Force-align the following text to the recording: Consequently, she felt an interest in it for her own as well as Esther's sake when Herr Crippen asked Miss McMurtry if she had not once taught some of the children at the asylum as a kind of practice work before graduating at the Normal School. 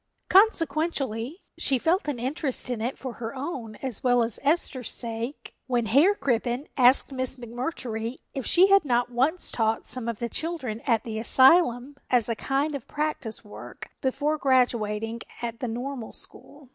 Consequently, 0.29 1.43
she 1.59 1.77
felt 1.77 2.07
an 2.07 2.17
interest 2.17 2.71
in 2.71 2.81
it 2.81 2.97
for 2.97 3.13
her 3.21 3.35
own 3.35 3.75
as 3.83 4.03
well 4.03 4.23
as 4.23 4.39
Esther's 4.41 4.89
sake 4.89 5.53
when 5.67 5.85
Herr 5.85 6.15
Crippen 6.15 6.65
asked 6.75 7.11
Miss 7.11 7.35
McMurtry 7.35 8.17
if 8.33 8.43
she 8.43 8.69
had 8.69 8.83
not 8.83 9.11
once 9.11 9.51
taught 9.51 9.85
some 9.85 10.07
of 10.07 10.17
the 10.17 10.27
children 10.27 10.81
at 10.87 11.03
the 11.03 11.19
asylum 11.19 11.97
as 12.09 12.27
a 12.29 12.35
kind 12.35 12.73
of 12.73 12.87
practice 12.87 13.45
work 13.45 13.91
before 14.01 14.39
graduating 14.39 15.19
at 15.43 15.59
the 15.59 15.67
Normal 15.67 16.13
School. 16.13 16.69